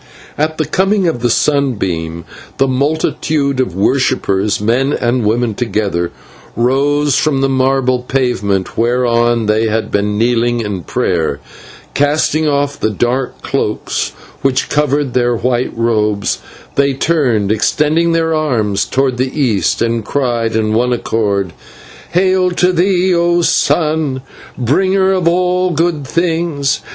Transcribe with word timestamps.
At 0.35 0.57
the 0.57 0.65
coming 0.65 1.07
of 1.07 1.19
the 1.21 1.29
sunbeam 1.29 2.25
the 2.57 2.67
multitude 2.67 3.59
of 3.59 3.75
worshippers 3.75 4.59
men 4.59 4.93
and 4.93 5.23
women 5.23 5.53
together 5.53 6.09
rose 6.55 7.19
from 7.19 7.41
the 7.41 7.47
marble 7.47 7.99
pavement 8.01 8.75
whereon 8.75 9.45
they 9.45 9.67
had 9.67 9.91
been 9.91 10.17
kneeling 10.17 10.59
in 10.61 10.81
prayer, 10.85 11.33
and, 11.33 11.39
casting 11.93 12.47
off 12.47 12.79
the 12.79 12.89
dark 12.89 13.43
cloaks 13.43 14.09
which 14.41 14.69
covered 14.69 15.13
their 15.13 15.35
white 15.35 15.71
robes, 15.77 16.39
they 16.73 16.93
turned, 16.95 17.51
extending 17.51 18.11
their 18.11 18.33
arms 18.33 18.85
towards 18.85 19.19
the 19.19 19.39
east, 19.39 19.83
and 19.83 20.03
cried 20.03 20.55
with 20.55 20.71
one 20.73 20.93
accord: 20.93 21.53
"Hail 22.13 22.49
to 22.49 22.73
thee, 22.73 23.13
O 23.13 23.43
sun! 23.43 24.23
bringer 24.57 25.11
of 25.11 25.27
all 25.27 25.69
good 25.69 26.07
things. 26.07 26.79